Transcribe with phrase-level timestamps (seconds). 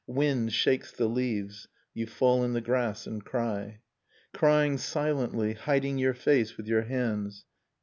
[0.07, 3.81] Wind shakes the leaves, you fall in the grass and cry;
[4.33, 7.45] Crying silently, hiding your face with your hands.